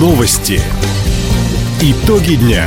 [0.00, 0.62] Новости.
[1.82, 2.64] Итоги дня.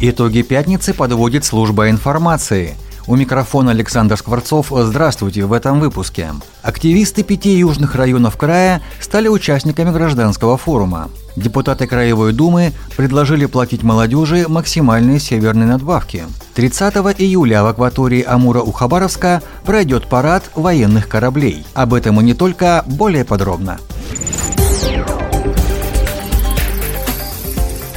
[0.00, 2.78] Итоги пятницы подводит служба информации.
[3.06, 4.72] У микрофона Александр Скворцов.
[4.74, 6.30] Здравствуйте в этом выпуске.
[6.62, 11.10] Активисты пяти южных районов края стали участниками гражданского форума.
[11.36, 16.24] Депутаты Краевой Думы предложили платить молодежи максимальные северные надбавки.
[16.54, 21.66] 30 июля в акватории Амура у Хабаровска пройдет парад военных кораблей.
[21.74, 23.78] Об этом и не только, более подробно.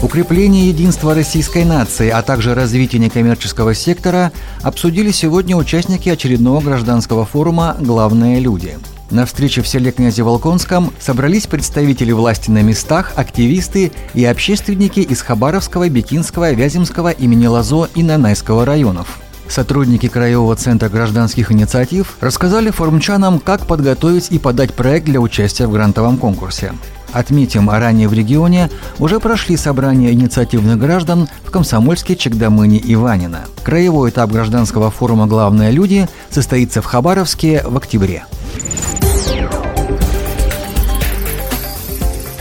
[0.03, 7.77] Укрепление единства российской нации, а также развитие некоммерческого сектора обсудили сегодня участники очередного гражданского форума
[7.79, 8.77] «Главные люди».
[9.11, 15.21] На встрече в селе Князе Волконском собрались представители власти на местах, активисты и общественники из
[15.21, 19.19] Хабаровского, Бекинского, Вяземского, имени Лазо и Нанайского районов.
[19.47, 25.71] Сотрудники Краевого центра гражданских инициатив рассказали форумчанам, как подготовить и подать проект для участия в
[25.71, 26.73] грантовом конкурсе.
[27.13, 33.41] Отметим, ранее в регионе уже прошли собрания инициативных граждан в Комсомольске, Чекдамыне и Ванина.
[33.63, 38.25] Краевой этап гражданского форума «Главные люди» состоится в Хабаровске в октябре.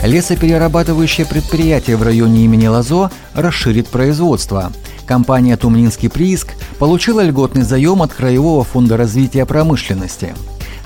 [0.03, 4.73] Лесоперерабатывающее предприятие в районе имени Лазо расширит производство.
[5.05, 6.49] Компания «Тумнинский прииск»
[6.79, 10.33] получила льготный заем от Краевого фонда развития промышленности.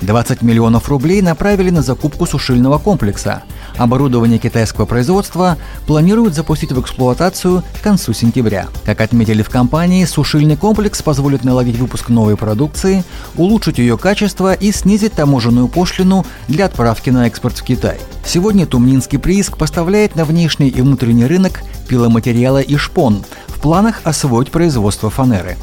[0.02, 3.42] 20 миллионов рублей направили на закупку сушильного комплекса.
[3.78, 8.66] Оборудование китайского производства планируют запустить в эксплуатацию к концу сентября.
[8.84, 13.04] Как отметили в компании, сушильный комплекс позволит наладить выпуск новой продукции,
[13.36, 17.98] улучшить ее качество и снизить таможенную пошлину для отправки на экспорт в Китай.
[18.26, 23.24] Сегодня Тумнинский прииск поставляет на внешний и внутренний рынок пиломатериалы и шпон.
[23.46, 25.56] В планах освоить производство фанеры.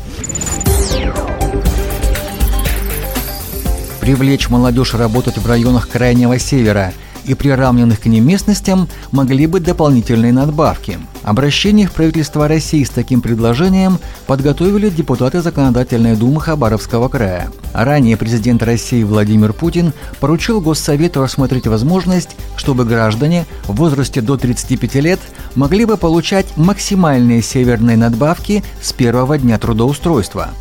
[3.99, 6.93] Привлечь молодежь работать в районах Крайнего Севера
[7.25, 10.99] и приравненных к ним местностям могли быть дополнительные надбавки.
[11.23, 17.51] Обращение в правительство России с таким предложением подготовили депутаты Законодательной думы Хабаровского края.
[17.73, 24.95] Ранее президент России Владимир Путин поручил Госсовету рассмотреть возможность, чтобы граждане в возрасте до 35
[24.95, 25.19] лет
[25.55, 30.51] могли бы получать максимальные северные надбавки с первого дня трудоустройства.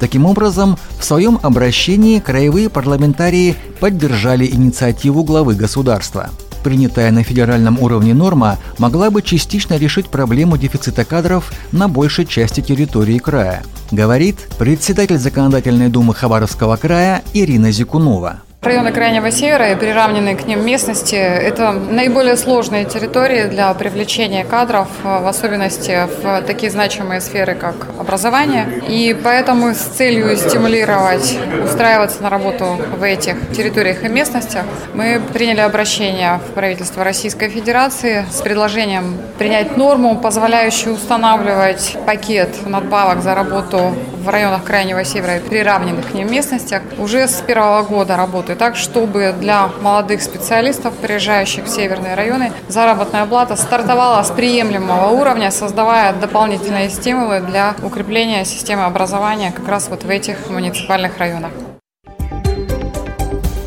[0.00, 6.30] Таким образом, в своем обращении краевые парламентарии поддержали инициативу главы государства.
[6.64, 12.62] Принятая на федеральном уровне норма могла бы частично решить проблему дефицита кадров на большей части
[12.62, 18.40] территории края, говорит председатель Законодательной думы Хабаровского края Ирина Зикунова.
[18.64, 24.88] Районы Крайнего Севера и приравненные к ним местности– это наиболее сложные территории для привлечения кадров,
[25.02, 28.82] в особенности в такие значимые сферы, как образование.
[28.88, 34.64] И поэтому с целью стимулировать устраиваться на работу в этих территориях и местностях
[34.94, 43.22] мы приняли обращение в правительство Российской Федерации с предложением принять норму, позволяющую устанавливать пакет надбавок
[43.22, 43.94] за работу
[44.24, 48.76] в районах Крайнего Севера и приравненных к ним местностях уже с первого года работы так,
[48.76, 56.12] чтобы для молодых специалистов, приезжающих в северные районы, заработная плата стартовала с приемлемого уровня, создавая
[56.12, 61.50] дополнительные стимулы для укрепления системы образования как раз вот в этих муниципальных районах.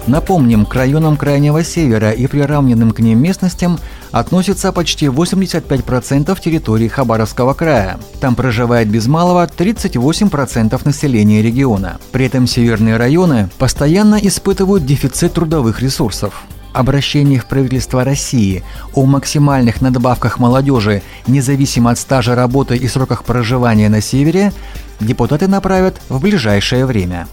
[0.08, 3.78] Напомним, к районам Крайнего Севера и приравненным к ним местностям
[4.12, 8.00] относится почти 85% территории Хабаровского края.
[8.22, 12.00] Там проживает без малого 38% населения региона.
[12.14, 18.64] При этом северные районы постоянно испытывают дефицит трудовых ресурсов обращении в правительство России
[18.94, 24.54] о максимальных надбавках молодежи, независимо от стажа работы и сроках проживания на севере,
[25.00, 27.28] депутаты направят в ближайшее время.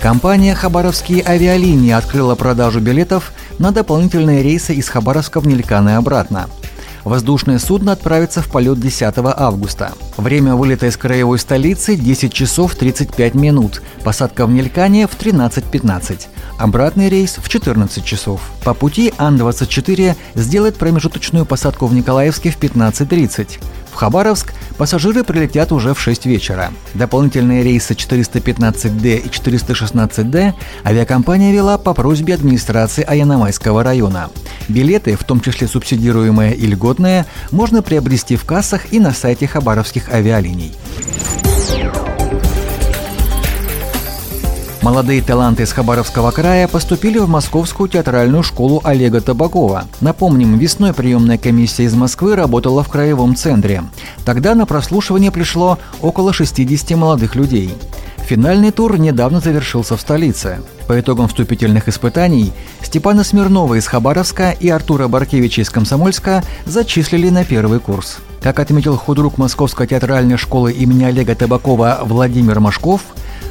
[0.00, 6.48] Компания «Хабаровские авиалинии» открыла продажу билетов на дополнительные рейсы из Хабаровска в Нелькан и обратно.
[7.02, 9.92] Воздушное судно отправится в полет 10 августа.
[10.16, 13.82] Время вылета из краевой столицы– 10 часов 35 минут.
[14.04, 16.26] Посадка в Нелькане в 13.15.
[16.58, 18.40] Обратный рейс в 14 часов.
[18.64, 23.60] По пути Ан-24 сделает промежуточную посадку в Николаевске в 15.30.
[23.92, 26.72] В Хабаровск пассажиры прилетят уже в 6 вечера.
[26.94, 34.28] Дополнительные рейсы 415D и 416D авиакомпания вела по просьбе администрации Аяномайского района.
[34.68, 40.08] Билеты, в том числе субсидируемые и льготные, можно приобрести в кассах и на сайте хабаровских
[40.12, 40.74] авиалиний.
[44.88, 49.84] Молодые таланты из Хабаровского края поступили в Московскую театральную школу Олега Табакова.
[50.00, 53.84] Напомним, весной приемная комиссия из Москвы работала в краевом центре.
[54.24, 57.74] Тогда на прослушивание пришло около 60 молодых людей.
[58.16, 60.62] Финальный тур недавно завершился в столице.
[60.86, 67.44] По итогам вступительных испытаний Степана Смирнова из Хабаровска и Артура Баркевича из Комсомольска зачислили на
[67.44, 68.20] первый курс.
[68.40, 73.02] Как отметил худрук Московской театральной школы имени Олега Табакова Владимир Машков,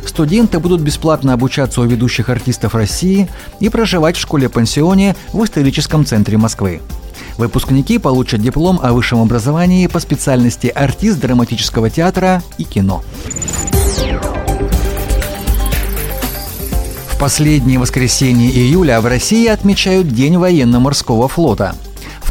[0.10, 6.38] студенты будут бесплатно обучаться у ведущих артистов России и проживать в школе-пансионе в историческом центре
[6.38, 6.82] Москвы.
[7.38, 13.04] Выпускники получат диплом о высшем образовании по специальности артист драматического театра и кино.
[17.12, 21.76] В последнее воскресенье июля в России отмечают День военно-морского флота.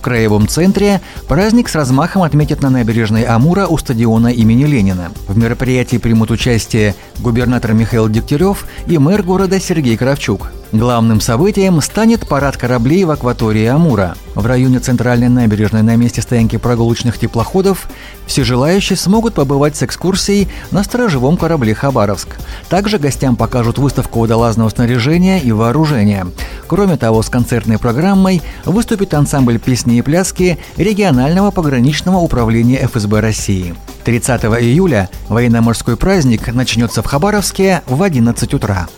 [0.06, 5.11] Краевом центре праздник с размахом отметят на набережной Амура у стадиона имени Ленина.
[5.26, 10.53] В мероприятии примут участие губернатор Михаил Дегтярев и мэр города Сергей Кравчук.
[10.72, 14.16] Главным событием станет парад кораблей в акватории Амура.
[14.34, 17.88] В районе центральной набережной на месте стоянки прогулочных теплоходов
[18.26, 22.36] все желающие смогут побывать с экскурсией на сторожевом корабле «Хабаровск».
[22.68, 26.26] Также гостям покажут выставку водолазного снаряжения и вооружения.
[26.66, 33.74] Кроме того, с концертной программой выступит ансамбль песни и пляски регионального пограничного управления ФСБ России.
[34.04, 38.88] 30 июля военно-морской праздник начнется в Хабаровске в 11 утра.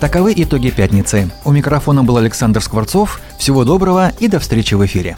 [0.00, 1.28] Таковы итоги пятницы.
[1.44, 3.20] У микрофона был Александр Скворцов.
[3.36, 5.16] Всего доброго и до встречи в эфире.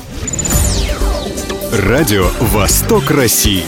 [1.73, 3.65] Радио «Восток России».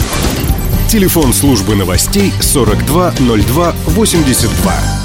[0.89, 5.02] Телефон службы новостей 420282.